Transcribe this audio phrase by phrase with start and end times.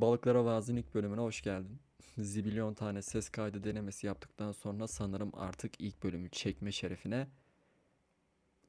[0.00, 1.78] Balıklara Vaaz'ın ilk bölümüne hoş geldin.
[2.18, 7.28] Zibilyon tane ses kaydı denemesi yaptıktan sonra sanırım artık ilk bölümü çekme şerefine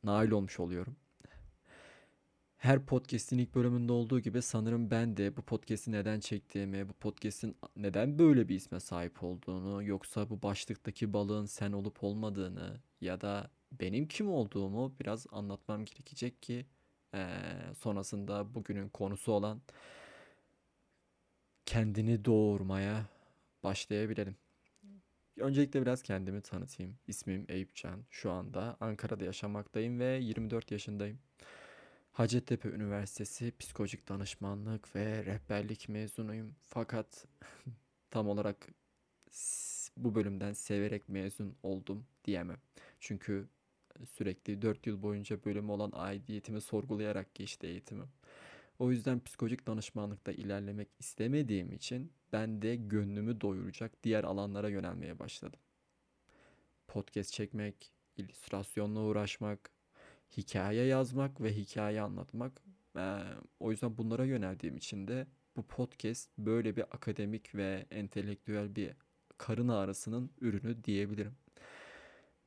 [0.04, 0.96] nail olmuş oluyorum.
[2.58, 7.58] Her podcast'in ilk bölümünde olduğu gibi sanırım ben de bu podcast'i neden çektiğimi, bu podcast'in
[7.76, 13.52] neden böyle bir isme sahip olduğunu, yoksa bu başlıktaki balığın sen olup olmadığını ya da
[13.72, 16.66] benim kim olduğumu biraz anlatmam gerekecek ki
[17.14, 17.28] eee,
[17.78, 19.62] sonrasında bugünün konusu olan
[21.68, 23.06] kendini doğurmaya
[23.64, 24.36] başlayabilelim.
[25.38, 26.98] Öncelikle biraz kendimi tanıtayım.
[27.08, 28.04] İsmim Eyüp Can.
[28.10, 31.20] Şu anda Ankara'da yaşamaktayım ve 24 yaşındayım.
[32.12, 36.56] Hacettepe Üniversitesi Psikolojik Danışmanlık ve Rehberlik mezunuyum.
[36.66, 37.26] Fakat
[38.12, 38.68] tam olarak
[39.98, 42.60] bu bölümden severek mezun oldum diyemem.
[43.00, 43.48] Çünkü
[44.06, 48.08] sürekli 4 yıl boyunca bölümü olan aidiyetimi sorgulayarak geçti eğitimim.
[48.80, 55.60] O yüzden psikolojik danışmanlıkta ilerlemek istemediğim için ben de gönlümü doyuracak diğer alanlara yönelmeye başladım.
[56.88, 59.72] Podcast çekmek, illüstrasyonla uğraşmak,
[60.38, 62.62] hikaye yazmak ve hikaye anlatmak.
[62.96, 63.24] Eee,
[63.60, 68.94] o yüzden bunlara yöneldiğim için de bu podcast böyle bir akademik ve entelektüel bir
[69.38, 71.36] karın ağrısının ürünü diyebilirim.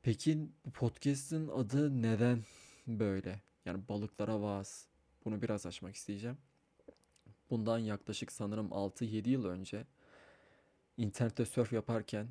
[0.02, 2.44] Peki bu podcast'in adı neden
[2.86, 3.42] böyle?
[3.64, 4.88] Yani balıklara vaaz.
[5.24, 6.38] Bunu biraz açmak isteyeceğim.
[7.50, 9.86] Bundan yaklaşık sanırım 6-7 yıl önce
[10.96, 12.28] internette surf yaparken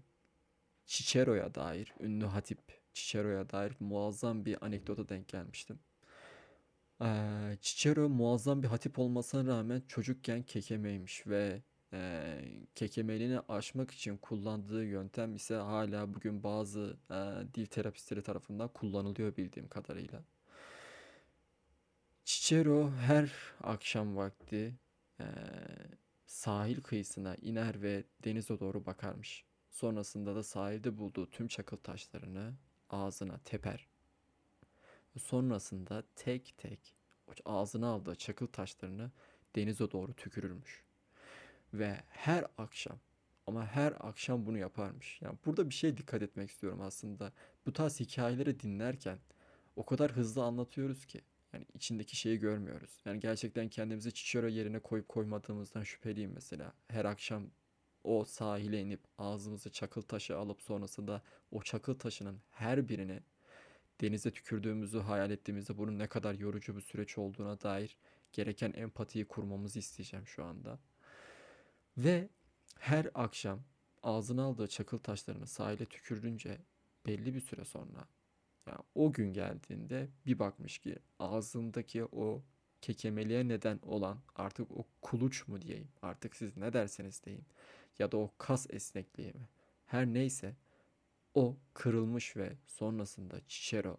[0.85, 2.59] Cicero'ya dair, ünlü hatip
[2.93, 5.79] Cicero'ya dair muazzam bir anekdota denk gelmiştim.
[7.01, 11.61] Ee, Cicero muazzam bir hatip olmasına rağmen çocukken kekemeymiş ve
[11.93, 12.39] e,
[12.75, 17.15] kekemeliğini aşmak için kullandığı yöntem ise hala bugün bazı e,
[17.55, 20.23] dil terapistleri tarafından kullanılıyor bildiğim kadarıyla.
[22.29, 23.31] Cicero her
[23.63, 24.75] akşam vakti
[25.19, 25.25] eee,
[26.25, 29.45] sahil kıyısına iner ve denize doğru bakarmış.
[29.69, 32.53] Sonrasında da sahilde bulduğu tüm çakıl taşlarını
[32.89, 33.87] ağzına teper.
[35.17, 36.95] Sonrasında tek tek
[37.45, 39.11] ağzına aldığı çakıl taşlarını
[39.55, 40.83] denize doğru tükürürmüş.
[41.73, 42.99] Ve her akşam
[43.47, 45.21] ama her akşam bunu yaparmış.
[45.21, 47.33] Yani burada bir şey dikkat etmek istiyorum aslında.
[47.65, 49.19] Bu tarz hikayeleri dinlerken
[49.75, 51.21] o kadar hızlı anlatıyoruz ki.
[51.53, 53.01] Yani içindeki şeyi görmüyoruz.
[53.05, 56.73] Yani gerçekten kendimizi Cicero yerine koyup koymadığımızdan şüpheliyim mesela.
[56.87, 57.43] Her akşam
[58.03, 61.21] o sahile inip ağzımızı çakıl taşı alıp sonrasında
[61.51, 63.19] o çakıl taşının her birini
[64.01, 67.97] denize tükürdüğümüzü hayal ettiğimizde bunun ne kadar yorucu bir süreç olduğuna dair
[68.33, 70.79] gereken empatiyi kurmamızı isteyeceğim şu anda.
[71.97, 72.29] Ve
[72.79, 73.59] her akşam
[74.03, 76.57] ağzına aldığı çakıl taşlarını sahile tükürünce
[77.05, 78.07] belli bir süre sonra
[78.69, 82.43] yani o gün geldiğinde bir bakmış ki ağzındaki o
[82.81, 87.45] kekemeliğe neden olan artık o kuluç mu diyeyim artık siz ne derseniz deyin
[87.99, 89.47] ya da o kas esnekliği mi
[89.85, 90.55] her neyse
[91.33, 93.97] o kırılmış ve sonrasında Cicero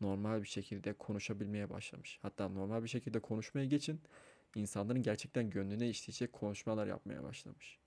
[0.00, 2.18] normal bir şekilde konuşabilmeye başlamış.
[2.22, 4.00] Hatta normal bir şekilde konuşmaya geçin
[4.54, 7.78] insanların gerçekten gönlüne işleyecek konuşmalar yapmaya başlamış.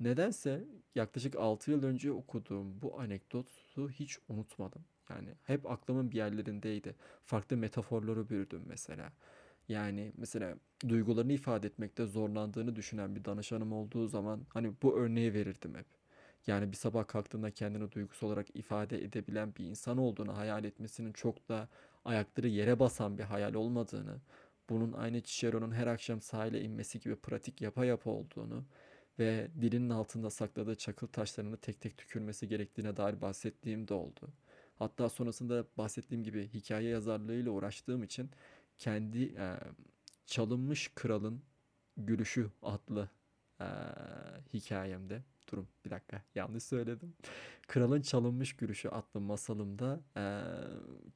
[0.00, 0.64] Nedense
[0.94, 4.84] yaklaşık 6 yıl önce okuduğum bu anekdotu hiç unutmadım.
[5.10, 6.94] Yani hep aklımın bir yerlerindeydi.
[7.24, 9.12] Farklı metaforları bürüdüm mesela.
[9.68, 10.54] Yani mesela
[10.88, 15.86] duygularını ifade etmekte zorlandığını düşünen bir danışanım olduğu zaman hani bu örneği verirdim hep.
[16.46, 21.48] Yani bir sabah kalktığında kendini duygusal olarak ifade edebilen bir insan olduğunu hayal etmesinin çok
[21.48, 21.68] da
[22.04, 24.20] ayakları yere basan bir hayal olmadığını,
[24.70, 28.64] bunun aynı Cicero'nun her akşam sahile inmesi gibi pratik yapa yapa olduğunu
[29.18, 34.28] ve dilinin altında sakladığı çakıl taşlarını tek tek tükürmesi gerektiğine dair bahsettiğim de oldu.
[34.80, 38.30] Hatta sonrasında bahsettiğim gibi hikaye yazarlığıyla uğraştığım için
[38.78, 39.56] kendi e,
[40.26, 41.42] Çalınmış Kralın
[41.96, 43.10] Gülüşü adlı
[43.60, 43.66] e,
[44.54, 47.14] hikayemde Durum bir dakika yanlış söyledim.
[47.68, 50.22] Kralın Çalınmış Gülüşü adlı masalımda e,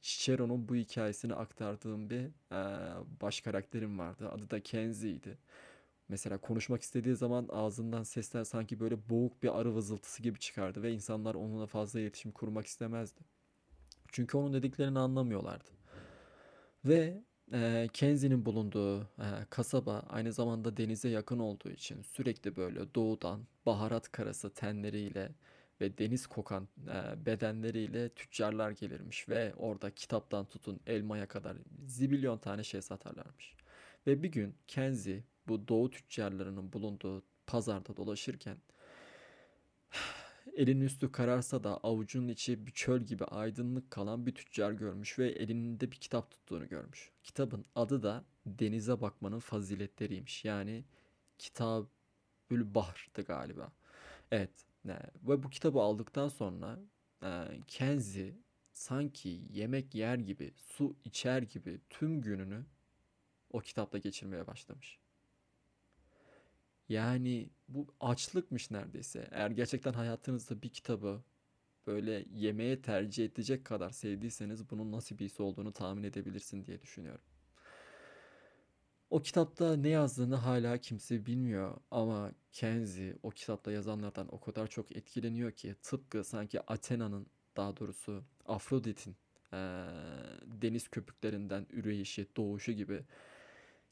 [0.01, 2.61] Cicero'nun bu hikayesini aktardığım bir e,
[3.21, 4.29] baş karakterim vardı.
[4.29, 5.37] Adı da Kenzie'ydi.
[6.09, 10.91] Mesela konuşmak istediği zaman ağzından sesler sanki böyle boğuk bir arı vızıltısı gibi çıkardı ve
[10.91, 13.21] insanlar onunla fazla iletişim kurmak istemezdi.
[14.15, 15.69] Çünkü onun dediklerini anlamıyorlardı.
[16.85, 17.23] Ve
[17.53, 24.11] e, Kenzie'nin bulunduğu e, kasaba aynı zamanda denize yakın olduğu için sürekli böyle doğudan baharat
[24.11, 25.31] karası tenleriyle
[25.81, 32.63] ve deniz kokan e, bedenleriyle tüccarlar gelirmiş ve orada kitaptan tutun elmaya kadar zibilyon tane
[32.63, 33.55] şey satarlarmış.
[34.07, 38.57] Ve bir gün Kenzie bu doğu tüccarlarının bulunduğu pazarda dolaşırken
[40.55, 45.29] Elinin üstü kararsa da avucunun içi bir çöl gibi aydınlık kalan bir tüccar görmüş ve
[45.29, 47.11] elinde bir kitap tuttuğunu görmüş.
[47.23, 50.45] Kitabın adı da Denize Bakmanın Faziletleriymiş.
[50.45, 50.85] Yani
[51.37, 51.87] kitap
[52.49, 53.71] Gülbahr'dı galiba.
[54.31, 54.51] Evet.
[55.23, 56.79] Ve bu kitabı aldıktan sonra
[57.23, 58.35] e, Kenzi
[58.71, 62.65] sanki yemek yer gibi, su içer gibi tüm gününü
[63.51, 64.99] o kitapla geçirmeye başlamış.
[66.89, 69.27] Yani bu açlıkmış neredeyse.
[69.31, 71.23] Eğer gerçekten hayatınızda bir kitabı
[71.87, 77.21] böyle yemeye tercih edecek kadar sevdiyseniz bunun nasıl bir his olduğunu tahmin edebilirsin diye düşünüyorum.
[79.09, 84.95] O kitapta ne yazdığını hala kimse bilmiyor ama Kenzi o kitapta yazanlardan o kadar çok
[84.95, 87.27] etkileniyor ki tıpkı sanki Athena'nın
[87.57, 89.15] daha doğrusu Afrodit'in
[89.53, 89.59] eee,
[90.45, 93.05] deniz köpüklerinden üreyişi, doğuşu gibi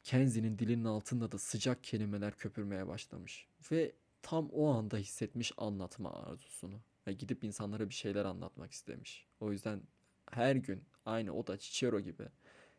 [0.04, 3.48] Kenzi'nin dilinin altında da sıcak kelimeler köpürmeye başlamış.
[3.70, 3.92] Ve
[4.22, 6.80] tam o anda hissetmiş anlatma arzusunu.
[7.06, 9.26] Ve gidip insanlara bir şeyler anlatmak istemiş.
[9.40, 9.82] O yüzden
[10.30, 12.28] her gün aynı o da Cicero gibi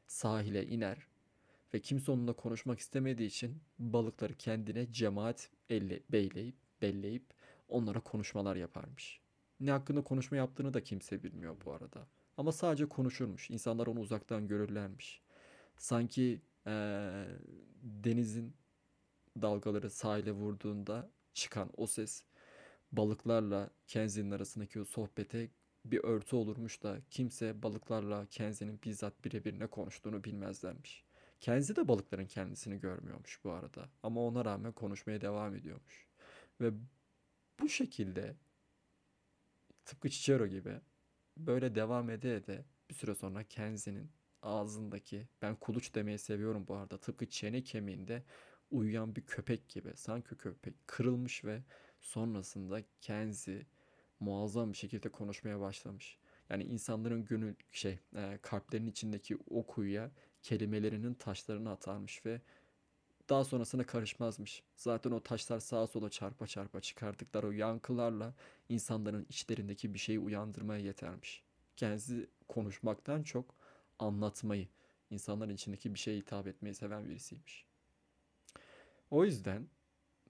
[0.08, 0.98] sahile iner
[1.74, 7.26] ve kimse onunla konuşmak istemediği için balıkları kendine cemaat elle, beyleyip, belleyip
[7.68, 9.20] onlara konuşmalar yaparmış.
[9.60, 12.08] Ne hakkında konuşma yaptığını da kimse bilmiyor bu arada.
[12.38, 13.50] Ama sadece konuşurmuş.
[13.50, 15.22] İnsanlar onu uzaktan görürlermiş.
[15.78, 17.28] Sanki eee,
[17.84, 18.56] denizin
[19.42, 22.24] dalgaları sahile vurduğunda çıkan o ses
[22.92, 25.50] balıklarla Kenzie'nin arasındaki o sohbete
[25.86, 31.06] bir örtü olurmuş da kimse balıklarla Kenzie'nin bizzat birebir ne konuştuğunu bilmezlermiş.
[31.40, 36.08] Kenzie de balıkların kendisini görmüyormuş bu arada ama ona rağmen konuşmaya devam ediyormuş.
[36.62, 36.72] Ve
[37.60, 38.36] bu şekilde
[39.86, 40.82] tıpkı Cicero gibi
[41.38, 44.12] böyle devam ede ede bir süre sonra Kenzie'nin
[44.46, 48.24] ağzındaki ben kuluç demeyi seviyorum bu arada tıpkı çene kemiğinde
[48.72, 51.64] uyuyan bir köpek gibi sanki köpek kırılmış ve
[52.02, 53.66] sonrasında Kenzie
[54.20, 56.18] muazzam bir şekilde konuşmaya başlamış.
[56.50, 60.12] Yani insanların gönül şey e, kalplerinin içindeki o kuyuya
[60.44, 62.42] kelimelerinin taşlarını atarmış ve
[63.30, 64.64] daha sonrasına karışmazmış.
[64.76, 68.34] Zaten o taşlar sağa sola çarpa çarpa çıkardıkları o yankılarla
[68.70, 71.44] insanların içlerindeki bir şeyi uyandırmaya yetermiş.
[71.78, 73.56] Kendisi konuşmaktan çok
[74.00, 74.68] anlatmayı,
[75.10, 77.66] insanların içindeki bir şeye hitap etmeyi seven birisiymiş.
[79.12, 79.68] O yüzden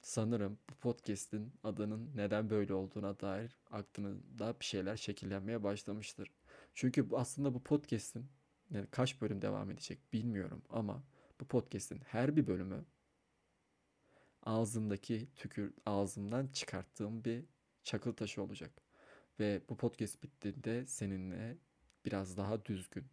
[0.01, 6.31] sanırım bu podcast'in adının neden böyle olduğuna dair aklında bir şeyler şekillenmeye başlamıştır.
[6.73, 8.25] Çünkü aslında bu podcast'in
[8.69, 11.03] yani kaç bölüm devam edecek bilmiyorum ama
[11.41, 12.85] bu podcast'in her bir bölümü
[14.43, 17.45] ağzımdaki tükür ağzımdan çıkarttığım bir
[17.83, 18.71] çakıl taşı olacak.
[19.39, 21.57] Ve bu podcast bittiğinde seninle
[22.05, 23.05] biraz daha düzgün,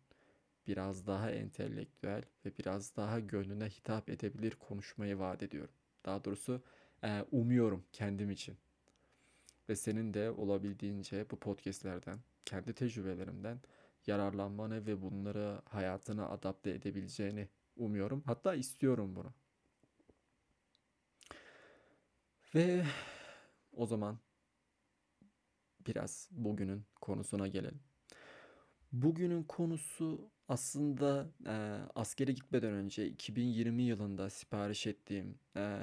[0.67, 5.75] biraz daha entelektüel ve biraz daha gönlüne hitap edebilir konuşmayı vaat ediyorum.
[6.05, 6.63] Daha doğrusu
[7.05, 8.57] e, umuyorum kendim için.
[9.69, 13.61] Ve senin de olabildiğince bu podcastlerden, kendi tecrübelerimden
[14.07, 18.23] yararlanmanı ve bunları hayatına adapte edebileceğini umuyorum.
[18.27, 19.33] Hatta istiyorum bunu.
[22.55, 22.85] Ve
[23.73, 24.19] o zaman
[25.87, 27.81] biraz bugünün konusuna gelelim.
[28.93, 31.55] Bugünün konusu aslında e,
[31.95, 35.81] askere gitmeden önce 2020 yılında sipariş ettiğim e,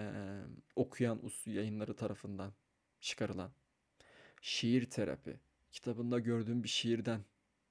[0.76, 2.54] Okuyan Usu yayınları tarafından
[3.02, 3.52] çıkarılan
[4.42, 5.40] Şiir Terapi
[5.72, 7.22] kitabında gördüğüm bir şiirden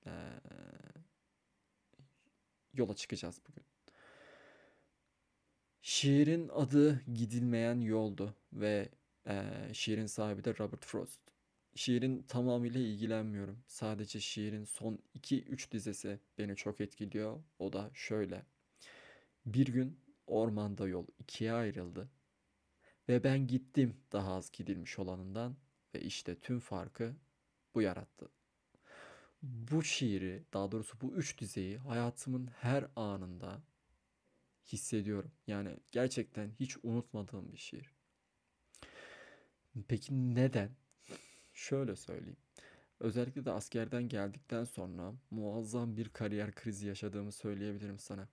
[0.06, 0.12] e,
[2.74, 3.64] yola çıkacağız bugün.
[5.82, 8.88] Şiirin adı Gidilmeyen Yoldu ve
[9.26, 11.37] eee, şiirin sahibi de Robert Frost.
[11.78, 13.62] Şiirin tamamıyla ilgilenmiyorum.
[13.66, 17.42] Sadece şiirin son iki üç dizesi beni çok etkiliyor.
[17.58, 18.46] O da şöyle.
[19.46, 22.10] Bir gün ormanda yol ikiye ayrıldı
[23.08, 25.56] ve ben gittim daha az gidilmiş olanından
[25.94, 27.16] ve işte tüm farkı
[27.74, 28.28] bu yarattı.
[29.42, 33.62] Bu şiiri, daha doğrusu bu üç dizeyi hayatımın her anında
[34.66, 35.32] hissediyorum.
[35.46, 37.92] Yani gerçekten hiç unutmadığım bir şiir.
[39.88, 40.70] Peki neden?
[41.58, 42.36] Şöyle söyleyeyim.
[43.00, 48.28] Özellikle de askerden geldikten sonra muazzam bir kariyer krizi yaşadığımı söyleyebilirim sana.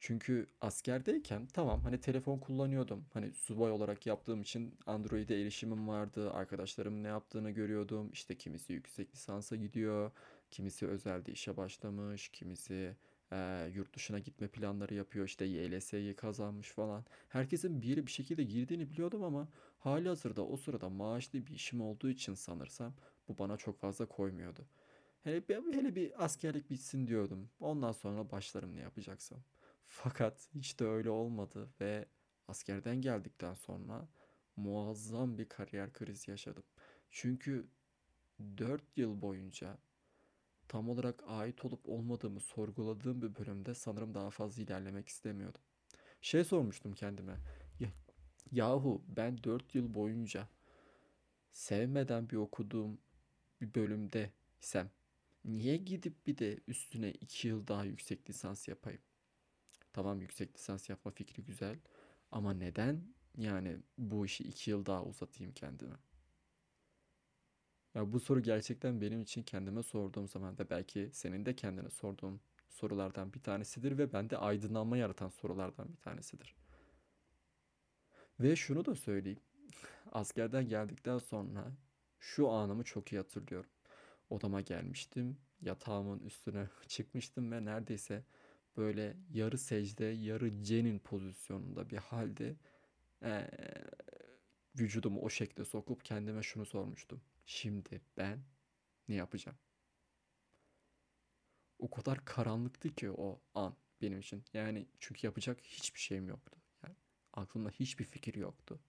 [0.00, 3.04] Çünkü askerdeyken tamam hani telefon kullanıyordum.
[3.12, 6.32] Hani subay olarak yaptığım için Android'e erişimim vardı.
[6.32, 8.10] Arkadaşlarımın ne yaptığını görüyordum.
[8.12, 10.10] İşte kimisi yüksek lisansa gidiyor.
[10.50, 12.28] Kimisi özelde işe başlamış.
[12.28, 12.96] Kimisi
[13.32, 15.26] eee, yurt dışına gitme planları yapıyor.
[15.26, 17.04] İşte YLS'yi kazanmış falan.
[17.28, 19.48] Herkesin bir bir şekilde girdiğini biliyordum ama
[19.78, 22.94] halihazırda o sırada maaşlı bir işim olduğu için sanırsam
[23.28, 24.66] bu bana çok fazla koymuyordu.
[25.24, 27.50] Hele, bir- hele bir askerlik bitsin diyordum.
[27.60, 29.44] Ondan sonra başlarım ne yapacaksam.
[29.86, 32.06] Fakat hiç de öyle olmadı ve
[32.48, 34.08] askerden geldikten sonra
[34.56, 36.64] muazzam bir kariyer krizi yaşadım.
[37.10, 37.68] Çünkü
[38.58, 39.78] 4 yıl boyunca
[40.72, 45.60] tam olarak ait olup olmadığımı sorguladığım bir bölümde sanırım daha fazla ilerlemek istemiyordum.
[46.22, 47.36] Şey sormuştum kendime.
[47.80, 47.88] Ya
[48.52, 50.48] Yahu ben 4 yıl boyunca
[51.52, 52.98] sevmeden bir okuduğum
[53.60, 54.30] bir bölümde
[54.62, 54.90] isem
[55.44, 59.02] niye gidip bir de üstüne 2 yıl daha yüksek lisans yapayım?
[59.92, 61.78] Tamam yüksek lisans yapma fikri güzel
[62.30, 63.02] ama neden
[63.38, 65.96] yani bu işi 2 yıl daha uzatayım kendime?
[67.94, 72.40] Ya bu soru gerçekten benim için kendime sorduğum zaman ve belki senin de kendine sorduğun
[72.68, 76.54] sorulardan bir tanesidir ve bende aydınlanma yaratan sorulardan bir tanesidir.
[78.40, 79.40] Ve şunu da söyleyeyim.
[80.12, 81.72] Askerden geldikten sonra
[82.18, 83.70] şu anımı çok iyi hatırlıyorum.
[84.30, 85.38] Odama gelmiştim.
[85.60, 88.24] Yatağımın üstüne çıkmıştım ve neredeyse
[88.76, 92.56] böyle yarı secde, yarı cenin pozisyonunda bir halde
[93.22, 93.50] eee,
[94.78, 97.20] vücudumu o şekilde sokup kendime şunu sormuştum.
[97.46, 98.44] Şimdi ben
[99.08, 99.58] ne yapacağım?
[101.78, 104.44] O kadar karanlıktı ki o an benim için.
[104.54, 106.60] Yani çünkü yapacak hiçbir şeyim yoktu.
[106.84, 106.94] Yani
[107.32, 108.80] aklımda hiçbir fikir yoktu.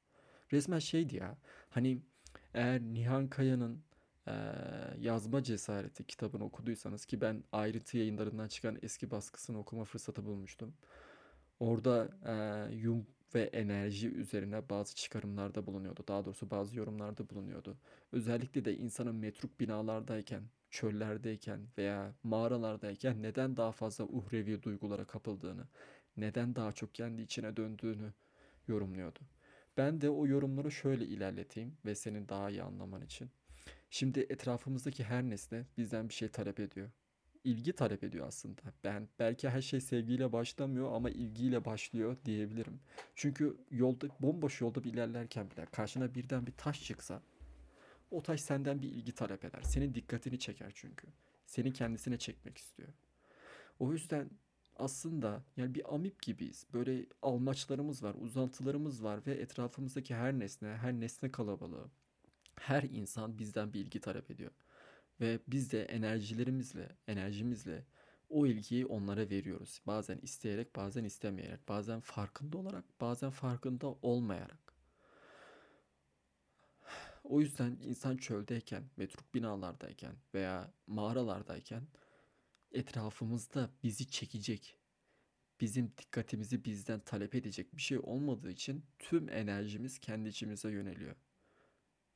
[0.54, 1.38] Resmen şeydi ya.
[1.70, 2.02] Hani
[2.54, 3.84] eğer Nihan Kaya'nın
[4.28, 4.34] eee,
[5.00, 10.74] Yazma Cesareti kitabını okuduysanız ki ben ayrıntı yayınlarından çıkan eski baskısını okuma fırsatı bulmuştum.
[11.60, 16.04] Orada eee, Jung ve enerji üzerine bazı çıkarımlarda bulunuyordu.
[16.08, 17.78] Daha doğrusu bazı yorumlarda bulunuyordu.
[18.12, 25.68] Özellikle de insanın metruk binalardayken, çöllerdeyken veya mağaralardayken neden daha fazla uhrevi duygulara kapıldığını,
[26.18, 28.14] neden daha çok kendi içine döndüğünü
[28.68, 29.20] yorumluyordu.
[29.78, 33.30] Ben de o yorumları şöyle ilerleteyim ve senin daha iyi anlaman için.
[33.90, 36.90] Şimdi etrafımızdaki her nesne bizden bir şey talep ediyor.
[37.44, 38.62] İlgi talep ediyor aslında.
[38.84, 42.80] Ben belki her şey sevgiyle başlamıyor ama ilgiyle başlıyor diyebilirim.
[43.16, 47.22] Çünkü yolda bomboş yolda bir ilerlerken bile karşına birden bir taş çıksa
[48.12, 49.62] o taş senden bir ilgi talep eder.
[49.62, 51.08] Senin dikkatini çeker çünkü.
[51.46, 52.90] Seni kendisine çekmek istiyor.
[53.80, 54.30] O yüzden
[54.76, 56.66] aslında yani bir amip gibiyiz.
[56.74, 61.90] Böyle almaçlarımız var, uzantılarımız var ve etrafımızdaki her nesne, her nesne kalabalığı,
[62.56, 64.52] her insan bizden bir ilgi talep ediyor.
[65.22, 67.86] Ve biz de enerjilerimizle, enerjimizle
[68.30, 69.82] o ilgiyi onlara veriyoruz.
[69.88, 74.74] Bazen isteyerek, bazen istemeyerek, bazen farkında olarak, bazen farkında olmayarak.
[77.24, 81.88] O yüzden insan çöldeyken, metruk binalardayken veya mağaralardayken
[82.72, 84.78] etrafımızda bizi çekecek,
[85.62, 91.16] bizim dikkatimizi bizden talep edecek bir şey olmadığı için tüm enerjimiz kendi içimize yöneliyor.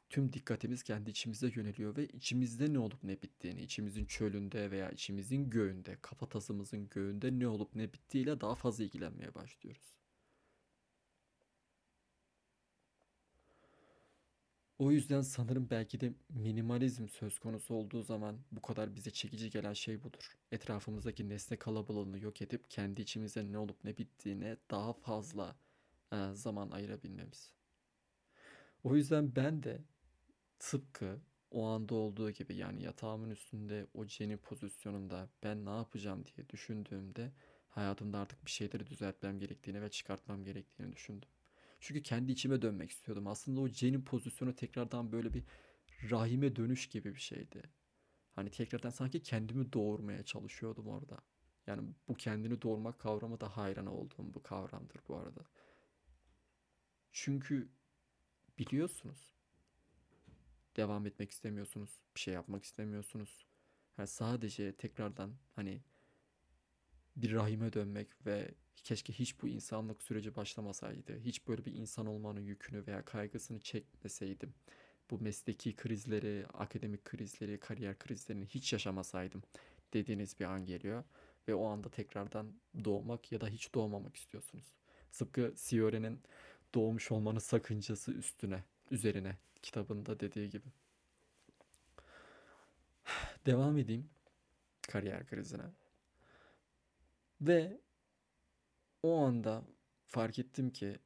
[0.09, 5.49] Tüm dikkatimiz kendi içimize yöneliyor ve içimizde ne olup ne bittiğini, içimizin çölünde veya içimizin
[5.49, 9.97] göğünde, kafatasımızın göğünde ne olup ne bittiğiyle daha fazla ilgilenmeye başlıyoruz.
[14.79, 19.73] O yüzden sanırım belki de minimalizm söz konusu olduğu zaman bu kadar bize çekici gelen
[19.73, 20.37] şey budur.
[20.51, 25.55] Etrafımızdaki nesne kalabalığını yok edip kendi içimize ne olup ne bittiğine daha fazla
[26.13, 27.51] e, zaman ayırabilmemiz.
[28.83, 29.81] O yüzden ben de
[30.59, 31.19] tıpkı
[31.51, 37.31] o anda olduğu gibi yani yatağımın üstünde o Jenny pozisyonunda ben ne yapacağım diye düşündüğümde
[37.69, 41.29] hayatımda artık bir şeyleri düzeltmem gerektiğini ve çıkartmam gerektiğini düşündüm.
[41.79, 43.27] Çünkü kendi içime dönmek istiyordum.
[43.27, 45.43] Aslında o Jenny pozisyonu tekrardan böyle bir
[46.11, 47.61] rahime dönüş gibi bir şeydi.
[48.31, 51.17] Hani tekrardan sanki kendimi doğurmaya çalışıyordum orada.
[51.67, 55.41] Yani bu kendini doğurmak kavramı da hayran olduğum bu kavramdır bu arada.
[57.11, 57.69] Çünkü
[58.59, 59.36] biliyorsunuz
[60.77, 61.89] devam etmek istemiyorsunuz.
[62.15, 63.45] Bir şey yapmak istemiyorsunuz.
[63.97, 65.81] Yani sadece tekrardan hani
[67.15, 68.53] bir rahime dönmek ve
[68.83, 71.19] keşke hiç bu insanlık süreci başlamasaydı.
[71.19, 74.53] Hiç böyle bir insan olmanın yükünü veya kaygısını çekmeseydim.
[75.11, 79.43] Bu mesleki krizleri, akademik krizleri, kariyer krizlerini hiç yaşamasaydım
[79.93, 81.03] dediğiniz bir an geliyor.
[81.47, 82.53] Ve o anda tekrardan
[82.85, 84.75] doğmak ya da hiç doğmamak istiyorsunuz.
[85.11, 86.21] Tıpkı Siore'nin
[86.75, 90.67] doğmuş olmanın sakıncası üstüne, üzerine kitabında dediği gibi.
[93.45, 94.09] Devam edeyim
[94.81, 95.63] kariyer krizine.
[97.41, 97.81] Ve
[99.03, 99.63] o anda
[100.05, 100.99] fark ettim ki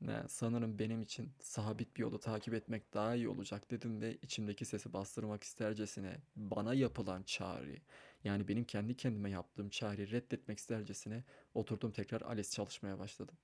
[0.00, 4.64] ne, sanırım benim için sabit bir yolu takip etmek daha iyi olacak dedim ve içimdeki
[4.64, 7.76] sesi bastırmak istercesine bana yapılan çağrı
[8.24, 13.36] yani benim kendi kendime yaptığım çağrıyı reddetmek istercesine oturdum tekrar ALES çalışmaya başladım.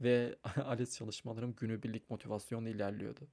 [0.00, 3.28] Ve ALES çalışmalarım günübirlik motivasyonla ilerliyordu.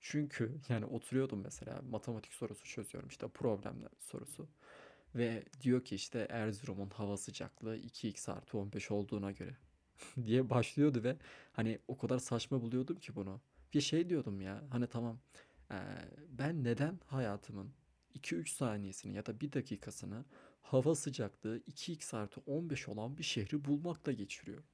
[0.00, 4.48] Çünkü yani oturuyordum mesela matematik sorusu çözüyorum işte problemler sorusu.
[5.14, 9.56] Ve diyor ki işte Erzurum'un hava sıcaklığı 2x artı 15 olduğuna göre
[10.24, 11.16] diye başlıyordu ve
[11.52, 13.40] hani o kadar saçma buluyordum ki bunu.
[13.74, 15.18] Bir şey diyordum ya hani tamam
[16.28, 17.74] ben neden hayatımın
[18.14, 20.24] 2-3 saniyesini ya da bir dakikasını
[20.64, 24.64] hava sıcaklığı 2x artı 15 olan bir şehri bulmakla geçiriyorum.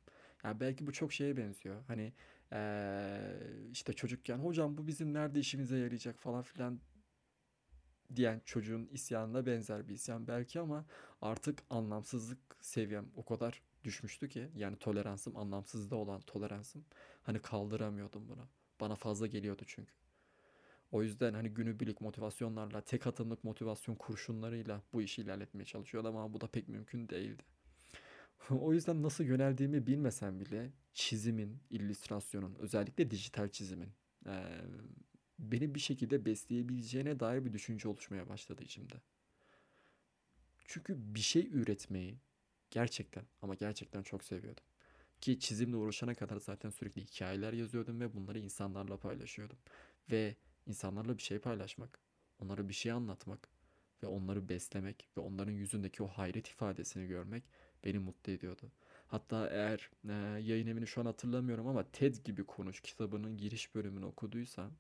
[0.45, 1.85] Yani belki bu çok şeye benziyor.
[1.89, 2.13] Hani
[2.53, 3.39] eee,
[3.73, 6.81] işte çocukken hocam bu bizim nerede işimize yarayacak falan filan
[8.17, 10.85] diyen çocuğun isyanına benzer bir isyan belki ama
[11.23, 16.85] artık anlamsızlık seviyem o kadar düşmüştü ki yani toleransım anlamsızda olan toleransım
[17.23, 18.49] hani kaldıramıyordum bunu.
[18.81, 19.93] Bana fazla geliyordu çünkü.
[20.93, 26.41] O yüzden hani günübirlik motivasyonlarla, tek atımlık motivasyon kurşunlarıyla bu işi ilerletmeye çalışıyordum ama bu
[26.41, 27.43] da pek mümkün değildi.
[28.51, 33.93] O yüzden nasıl yöneldiğimi bilmesem bile çizimin, illüstrasyonun, özellikle dijital çizimin
[34.27, 34.33] eee,
[35.39, 38.95] beni bir şekilde besleyebileceğine dair bir düşünce oluşmaya başladı içimde.
[40.65, 42.19] Çünkü bir şey üretmeyi
[42.71, 44.65] gerçekten ama gerçekten çok seviyordum.
[45.21, 49.59] Ki çizimle uğraşana kadar zaten sürekli hikayeler yazıyordum ve bunları insanlarla paylaşıyordum.
[50.11, 50.37] Ve
[50.71, 51.99] insanlarla bir şey paylaşmak,
[52.39, 53.49] onlara bir şey anlatmak
[54.03, 57.45] ve onları beslemek ve onların yüzündeki o hayret ifadesini görmek
[57.85, 58.73] beni mutlu ediyordu.
[59.09, 60.13] Hatta eğer e,
[60.43, 64.71] yayın evini şu an hatırlamıyorum ama TED gibi konuş kitabının giriş bölümünü okuduysan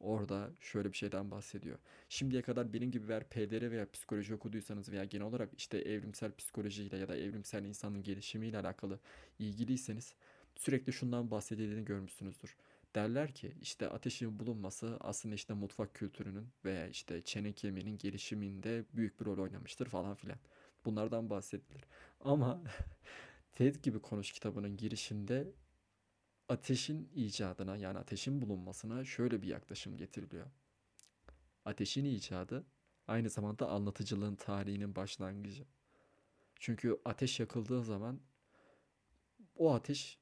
[0.00, 1.78] orada şöyle bir şeyden bahsediyor.
[2.08, 6.96] Şimdiye kadar benim gibi eğer PDR veya psikoloji okuduysanız veya genel olarak işte evrimsel psikolojiyle
[6.96, 8.98] ya da evrimsel insanın gelişimiyle alakalı
[9.38, 10.14] ilgiliyseniz
[10.56, 12.56] sürekli şundan bahsedildiğini görmüşsünüzdür.
[12.94, 19.20] Derler ki işte ateşin bulunması aslında işte mutfak kültürünün veya işte çene kemiğinin gelişiminde büyük
[19.20, 20.38] bir rol oynamıştır falan filan.
[20.84, 21.84] Bunlardan bahsedilir.
[22.20, 22.62] Ama
[23.52, 25.52] TED gibi konuş kitabının girişinde
[26.48, 30.46] ateşin icadına yani ateşin bulunmasına şöyle bir yaklaşım getiriliyor.
[31.64, 32.66] Ateşin icadı
[33.06, 35.66] aynı zamanda anlatıcılığın tarihinin başlangıcı.
[36.56, 38.20] Çünkü ateş yakıldığı zaman
[39.56, 40.18] o ateş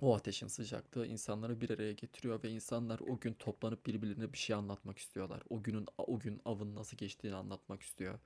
[0.00, 4.56] o ateşin sıcaklığı insanları bir araya getiriyor ve insanlar o gün toplanıp birbirlerine bir şey
[4.56, 5.42] anlatmak istiyorlar.
[5.50, 8.18] O günün o gün avın nasıl geçtiğini anlatmak istiyor.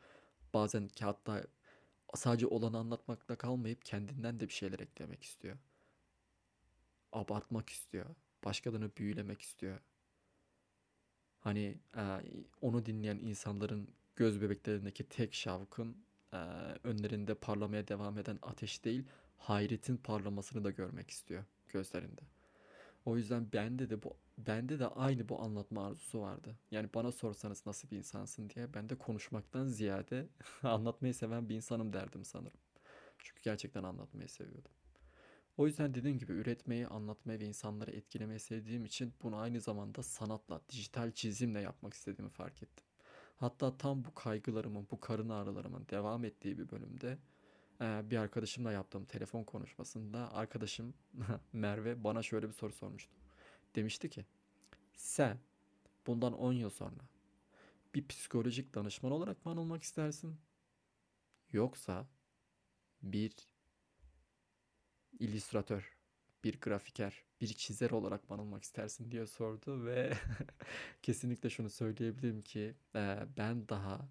[0.54, 1.44] Bazen hatta
[2.14, 5.56] sadece olanı anlatmakla kalmayıp kendinden de bir şeyler eklemek istiyor.
[7.12, 8.06] Abartmak istiyor.
[8.44, 9.80] Başkalarını büyülemek istiyor.
[11.40, 12.02] Hani e,
[12.60, 15.96] onu dinleyen insanların göz bebeklerindeki tek şavkın
[16.32, 16.36] e,
[16.84, 19.04] önlerinde parlamaya devam eden ateş değil,
[19.38, 22.22] hayretin parlamasını da görmek istiyor gözlerinde.
[23.04, 26.56] O yüzden bende de bu bende de aynı bu anlatma arzusu vardı.
[26.70, 30.28] Yani bana sorsanız nasıl bir insansın diye ben de konuşmaktan ziyade
[30.62, 32.60] anlatmayı seven bir insanım derdim sanırım.
[33.18, 34.72] Çünkü gerçekten anlatmayı seviyordum.
[35.56, 40.60] O yüzden dediğim gibi üretmeyi, anlatmayı ve insanları etkilemeyi sevdiğim için bunu aynı zamanda sanatla,
[40.68, 42.86] dijital çizimle yapmak istediğimi fark ettim.
[43.36, 47.18] Hatta tam bu kaygılarımın, bu karın ağrılarımın devam ettiği bir bölümde
[47.82, 50.94] bir arkadaşımla yaptığım telefon konuşmasında arkadaşım
[51.52, 53.12] Merve bana şöyle bir soru sormuştu.
[53.74, 54.24] Demişti ki
[54.96, 55.38] sen
[56.06, 57.00] bundan 10 yıl sonra
[57.94, 60.36] bir psikolojik danışman olarak mı anılmak istersin?
[61.52, 62.06] Yoksa
[63.02, 63.32] bir
[65.18, 65.96] illüstratör,
[66.44, 70.12] bir grafiker, bir çizer olarak mı anılmak istersin diye sordu ve
[71.02, 74.08] kesinlikle şunu söyleyebilirim ki e, ben daha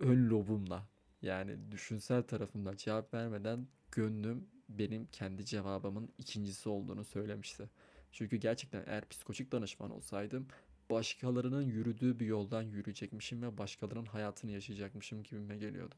[0.00, 0.91] ön lobumla
[1.22, 7.70] yani düşünsel tarafımdan cevap vermeden gönlüm benim kendi cevabımın ikincisi olduğunu söylemişti.
[8.12, 10.46] Çünkü gerçekten eğer psikolojik danışman olsaydım
[10.90, 15.94] başkalarının yürüdüğü bir yoldan yürüyecekmişim ve başkalarının hayatını yaşayacakmışım gibime geliyordu.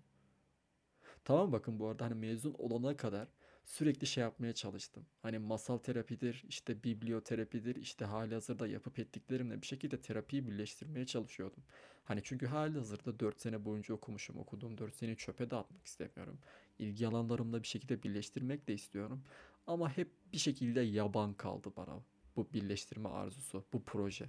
[1.24, 3.28] Tamam bakın bu arada hani mezun olana kadar
[3.64, 5.06] sürekli şey yapmaya çalıştım.
[5.22, 11.62] Hani masal terapidir, işte biblioterapidir, işte halihazırda yapıp ettiklerimle bir şekilde terapiyi birleştirmeye çalışıyordum.
[12.04, 14.38] Hani çünkü halihazırda 4 sene boyunca okumuşum.
[14.38, 16.38] Okuduğum 4 seneyi çöpe dağıtmak istemiyorum.
[16.78, 19.24] İlgi alanlarımla bir şekilde birleştirmek de istiyorum.
[19.66, 22.00] Ama hep bir şekilde yaban kaldı bana
[22.36, 24.28] bu birleştirme arzusu, bu proje.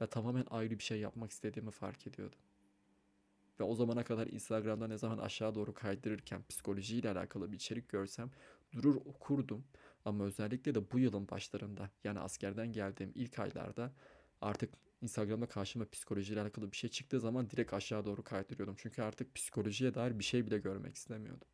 [0.00, 2.38] Ve tamamen ayrı bir şey yapmak istediğimi fark ediyordum.
[3.60, 8.30] Ve o zamana kadar Instagram'da ne zaman aşağı doğru kaydırırken psikolojiyle alakalı bir içerik görsem
[8.74, 9.64] durur okurdum.
[10.04, 13.92] Ama özellikle de bu yılın başlarında yani askerden geldiğim ilk aylarda
[14.40, 18.74] artık Instagram'da karşıma psikolojiyle alakalı bir şey çıktığı zaman direkt aşağı doğru kaydırıyordum.
[18.78, 21.48] Çünkü artık psikolojiye dair bir şey bile görmek istemiyordum.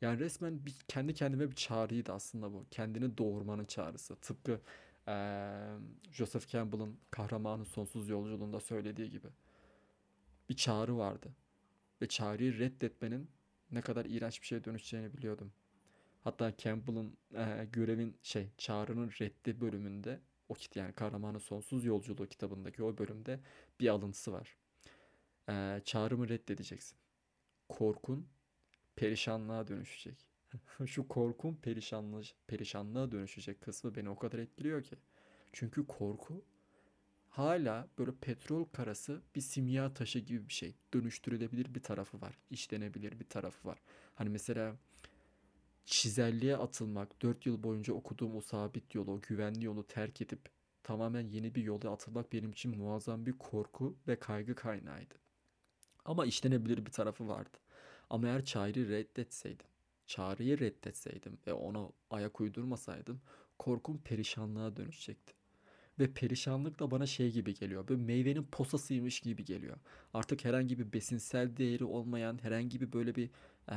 [0.00, 2.66] Yani resmen bir, kendi kendime bir çağrıydı aslında bu.
[2.70, 4.16] Kendini doğurmanın çağrısı.
[4.16, 4.60] Tıpkı
[5.08, 5.66] eee,
[6.12, 9.28] Joseph Campbell'ın Kahramanın Sonsuz Yolculuğunda söylediği gibi.
[10.48, 11.28] Bir çağrı vardı.
[12.02, 13.30] Ve çağrıyı reddetmenin
[13.70, 15.52] ne kadar iğrenç bir şeye dönüşeceğini biliyordum.
[16.24, 22.82] Hatta Campbell'ın eee, görevin şey çağrının reddi bölümünde o kit yani Kahramanın Sonsuz Yolculuğu kitabındaki
[22.82, 23.40] o bölümde
[23.80, 24.56] bir alıntısı var.
[25.48, 26.98] Eee çağrımı reddedeceksin.
[27.68, 28.28] Korkun
[28.96, 30.26] perişanlığa dönüşecek.
[30.86, 34.96] Şu korkun perişanlığı, perişanlığa dönüşecek kısmı beni o kadar etkiliyor ki.
[35.52, 36.44] Çünkü korku
[37.28, 40.74] hala böyle petrol karası bir simya taşı gibi bir şey.
[40.94, 42.38] Dönüştürülebilir bir tarafı var.
[42.50, 43.78] işlenebilir bir tarafı var.
[44.14, 44.76] Hani mesela
[45.84, 50.40] çizelliğe atılmak, 4 yıl boyunca okuduğum o sabit yolu, o güvenli yolu terk edip
[50.82, 55.14] tamamen yeni bir yola atılmak benim için muazzam bir korku ve kaygı kaynağıydı.
[56.04, 57.58] Ama işlenebilir bir tarafı vardı.
[58.10, 59.66] Ama eğer çağrıyı reddetseydim,
[60.06, 63.20] çağrıyı reddetseydim ve ona ayak uydurmasaydım
[63.58, 65.34] korkum perişanlığa dönüşecekti.
[65.98, 67.88] Ve perişanlık da bana şey gibi geliyor.
[67.88, 69.76] Böyle meyvenin posasıymış gibi geliyor.
[70.14, 73.30] Artık herhangi bir besinsel değeri olmayan, herhangi bir böyle bir
[73.70, 73.76] eee,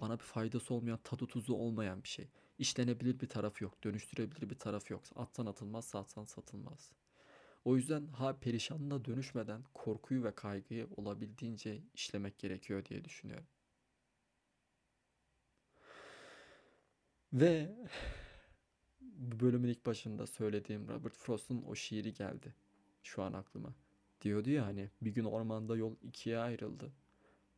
[0.00, 2.28] bana bir faydası olmayan, tadı tuzu olmayan bir şey.
[2.58, 5.02] İşlenebilir bir tarafı yok, dönüştürebilir bir tarafı yok.
[5.16, 6.92] Atsan atılmaz, satsan satılmaz.
[7.64, 13.46] O yüzden ha perişanlığa dönüşmeden korkuyu ve kaygıyı olabildiğince işlemek gerekiyor diye düşünüyorum.
[17.32, 17.70] Ve
[19.00, 22.54] bu bölümün ilk başında söylediğim Robert Frost'un o şiiri geldi
[23.02, 23.74] şu an aklıma.
[24.22, 26.92] Diyordu ya hani bir gün ormanda yol ikiye ayrıldı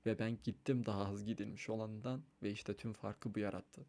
[0.07, 3.87] ve ben gittim daha az gidilmiş olanından ve işte tüm farkı bu yarattı.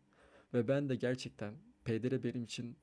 [0.53, 1.53] Ve ben de gerçekten
[1.85, 2.77] PDR benim için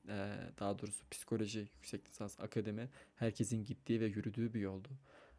[0.59, 4.89] daha doğrusu psikoloji yüksek lisans akademi herkesin gittiği ve yürüdüğü bir yoldu.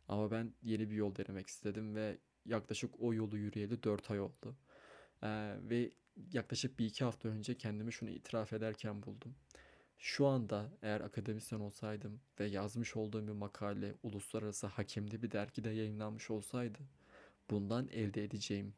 [0.08, 4.56] Ama ben yeni bir yol denemek istedim ve yaklaşık o yolu yürüyeli 4 ay oldu.
[5.70, 5.90] Ve
[6.32, 9.34] yaklaşık bir iki hafta önce kendimi şunu itiraf ederken buldum.
[9.98, 16.30] Şu anda eğer akademisyen olsaydım ve yazmış olduğum bir makale uluslararası hakemli bir dergide yayınlanmış
[16.30, 16.78] olsaydı
[17.50, 18.74] bundan elde edeceğim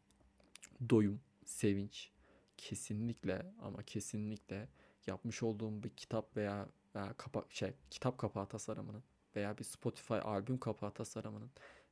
[0.90, 2.10] doyum, sevinç
[2.56, 4.68] kesinlikle ama kesinlikle
[5.06, 9.02] yapmış olduğum bir kitap veya, veya kapa şey kitap kapağı tasarımının
[9.36, 11.50] veya bir Spotify albüm kapağı tasarımının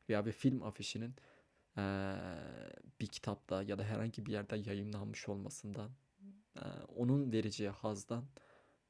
[0.08, 1.14] veya bir film afişinin
[1.78, 2.16] eee,
[3.00, 5.90] bir kitapta ya da herhangi bir yerde yayınlanmış olmasından
[6.56, 6.62] eee,
[6.96, 8.24] onun vereceği hazdan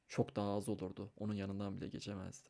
[0.07, 1.11] çok daha az olurdu.
[1.17, 2.49] Onun yanından bile geçemezdi.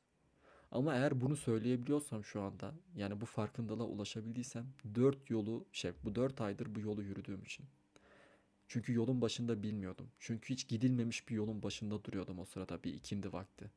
[0.71, 6.41] Ama eğer bunu söyleyebiliyorsam şu anda yani bu farkındalığa ulaşabildiysem dört yolu şey bu dört
[6.41, 7.65] aydır bu yolu yürüdüğüm için.
[8.67, 10.09] Çünkü yolun başında bilmiyordum.
[10.19, 13.71] Çünkü hiç gidilmemiş bir yolun başında duruyordum o sırada bir ikindi vakti.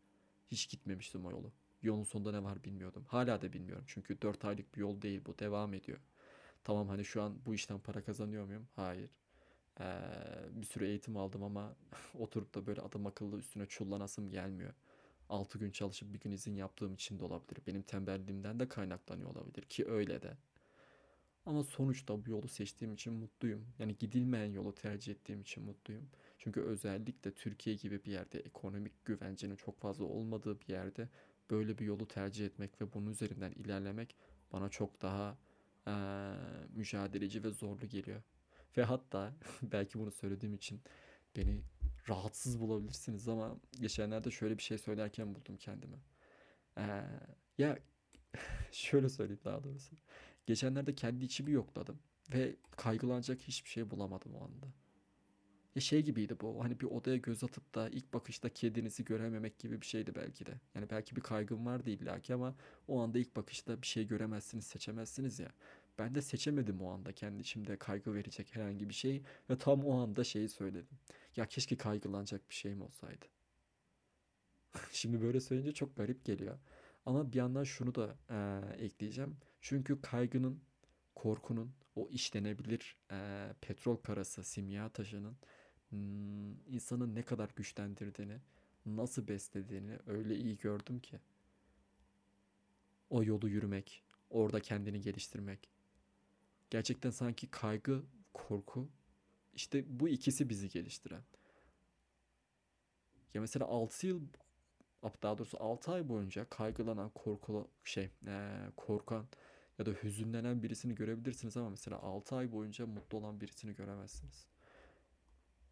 [0.50, 1.52] Hiç gitmemiştim o yolu.
[1.82, 3.04] Yolun sonunda ne var bilmiyordum.
[3.08, 3.84] Hala da bilmiyorum.
[3.86, 5.38] Çünkü 4 aylık bir yol değil bu.
[5.38, 5.98] Devam ediyor.
[6.64, 8.68] Tamam hani şu an bu işten para kazanıyor muyum?
[8.76, 9.10] Hayır.
[9.80, 9.84] Ee,
[10.52, 11.76] bir sürü eğitim aldım ama
[12.18, 14.74] oturup da böyle adam akıllı üstüne çullanasım gelmiyor.
[15.28, 17.60] 6 gün çalışıp bir gün izin yaptığım için de olabilir.
[17.66, 20.36] Benim tembelliğimden de kaynaklanıyor olabilir ki öyle de.
[21.46, 23.66] Ama sonuçta bu yolu seçtiğim için mutluyum.
[23.78, 26.08] Yani gidilmeyen yolu tercih ettiğim için mutluyum.
[26.38, 31.08] Çünkü özellikle Türkiye gibi bir yerde ekonomik güvencenin çok fazla olmadığı bir yerde
[31.50, 34.16] böyle bir yolu tercih etmek ve bunun üzerinden ilerlemek
[34.52, 35.38] bana çok daha
[35.86, 35.92] eee,
[36.74, 38.22] mücadeleci ve zorlu geliyor.
[38.76, 40.80] Ve hatta belki bunu söylediğim için
[41.36, 41.62] beni
[42.08, 45.96] rahatsız bulabilirsiniz ama geçenlerde şöyle bir şey söylerken buldum kendimi.
[46.78, 47.04] Eee,
[47.58, 47.78] ya
[48.72, 49.96] şöyle söyleyeyim daha doğrusu.
[50.46, 51.98] Geçenlerde kendi içimi yokladım
[52.34, 54.66] ve kaygılanacak hiçbir şey bulamadım o anda.
[55.74, 56.64] Ya şey gibiydi bu.
[56.64, 60.60] Hani bir odaya göz atıp da ilk bakışta kedinizi görememek gibi bir şeydi belki de.
[60.74, 62.54] Yani belki bir kaygım vardı illaki ama
[62.88, 65.48] o anda ilk bakışta bir şey göremezsiniz, seçemezsiniz ya.
[65.98, 69.98] Ben de seçemedim o anda kendi içimde kaygı verecek herhangi bir şey ve tam o
[69.98, 70.98] anda şeyi söyledim.
[71.38, 73.26] Ya keşke kaygılanacak bir şeyim olsaydı.
[74.92, 76.58] Şimdi böyle söyleyince çok garip geliyor.
[77.06, 79.36] Ama bir yandan şunu da eee, ekleyeceğim.
[79.60, 80.60] Çünkü kaygının,
[81.14, 85.36] korkunun, o işlenebilir eee, petrol karası, simya taşının
[85.90, 88.38] hmm, insanı ne kadar güçlendirdiğini,
[88.86, 91.20] nasıl beslediğini öyle iyi gördüm ki.
[93.10, 95.68] O yolu yürümek, orada kendini geliştirmek.
[96.70, 98.02] Gerçekten sanki kaygı,
[98.34, 98.88] korku,
[99.58, 101.22] işte bu ikisi bizi geliştiren.
[103.34, 104.20] Ya mesela 6 yıl
[105.22, 109.26] daha doğrusu 6 ay boyunca kaygılanan, korkulu şey, eee, korkan
[109.78, 114.46] ya da hüzünlenen birisini görebilirsiniz ama mesela 6 ay boyunca mutlu olan birisini göremezsiniz.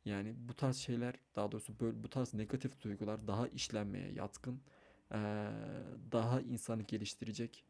[0.05, 4.61] Yani bu tarz şeyler, daha doğrusu böyle bu tarz negatif duygular daha işlenmeye yatkın,
[5.13, 5.19] eee,
[6.13, 7.65] daha insanı geliştirecek,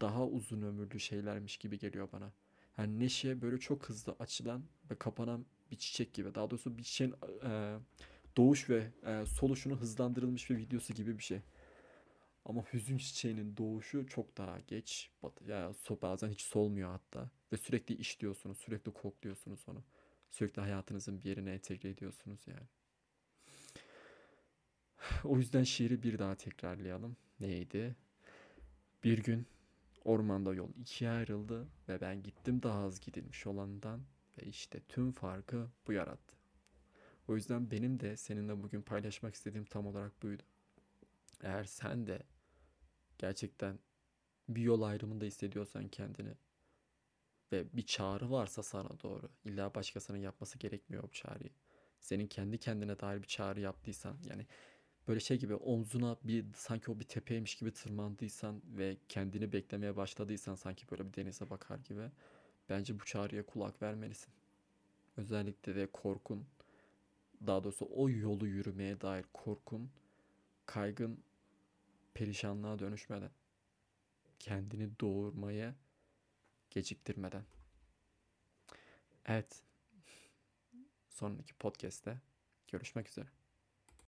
[0.00, 2.32] daha uzun ömürlü şeylermiş gibi geliyor bana.
[2.78, 6.34] Yani neşe böyle çok hızlı açılan ve kapanan bir çiçek gibi.
[6.34, 7.78] Daha doğrusu bir çiçeğin eee,
[8.36, 11.40] doğuş ve eee, soluşunu hızlandırılmış bir videosu gibi bir şey.
[12.44, 15.10] Ama hüzün çiçeğinin doğuşu çok daha geç.
[15.22, 17.30] Bat ya bazen hiç solmuyor hatta.
[17.52, 19.84] Ve sürekli işliyorsunuz, sürekli kokluyorsunuz onu.
[20.30, 22.66] Sürekli hayatınızın bir yerine entegre ediyorsunuz yani.
[25.24, 27.16] O yüzden şiiri bir daha tekrarlayalım.
[27.40, 27.96] Neydi?
[29.04, 29.46] Bir gün
[30.04, 34.00] ormanda yol ikiye ayrıldı ve ben gittim daha az gidilmiş olandan
[34.38, 36.36] ve işte tüm farkı bu yarattı.
[37.28, 40.42] O yüzden benim de seninle bugün paylaşmak istediğim tam olarak buydu.
[41.42, 42.22] Eğer sen de
[43.18, 43.78] gerçekten
[44.48, 46.34] bir yol ayrımında hissediyorsan kendini
[47.52, 51.50] ve bir çağrı varsa sana doğru, illa başkasının yapması gerekmiyor bu çağrıyı.
[52.00, 54.46] senin kendi kendine dair bir çağrı yaptıysan yani
[55.08, 60.54] böyle şey gibi omzuna bir sanki o bir tepeymiş gibi tırmandıysan ve kendini beklemeye başladıysan
[60.54, 62.10] sanki böyle bir denize bakar gibi
[62.68, 64.32] bence bu çağrıya kulak vermelisin.
[65.16, 66.46] Özellikle de korkun
[67.46, 69.90] daha doğrusu o yolu yürümeye dair korkun,
[70.66, 71.24] kaygın
[72.14, 73.30] perişanlığa dönüşmeden,
[74.38, 75.74] kendini doğurmaya
[76.70, 77.44] geciktirmeden.
[79.26, 79.62] Evet.
[81.08, 82.18] Sonraki podcast'te
[82.68, 83.37] görüşmek üzere.